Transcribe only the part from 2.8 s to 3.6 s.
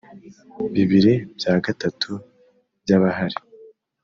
by abahari